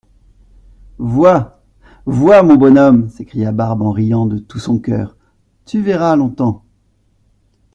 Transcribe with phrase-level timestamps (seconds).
[0.97, 1.61] Vois,
[2.07, 5.15] vois, mon bonhomme, s'écria Barbe en riant de tout son coeur,
[5.67, 6.65] tu verras longtemps.